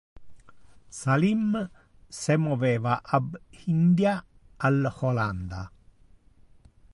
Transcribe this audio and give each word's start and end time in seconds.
Salim 0.99 1.51
se 2.19 2.35
moveva 2.45 2.95
ab 3.19 3.37
India 3.75 4.15
al 4.71 4.89
Hollanda. 4.99 5.63